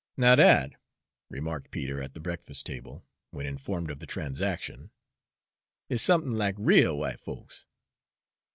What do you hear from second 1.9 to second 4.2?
at the breakfast table, when informed of the